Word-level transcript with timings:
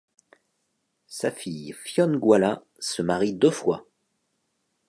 Sa 1.05 1.29
fille 1.29 1.75
Fionnghuala 1.83 2.63
se 2.79 3.03
marie 3.03 3.33
deux 3.33 3.51
fois. 3.51 3.85